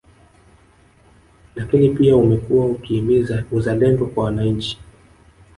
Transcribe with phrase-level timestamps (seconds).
[1.55, 4.79] Lakini pia umekuwa ukihimiza uzalendo kwa wananchi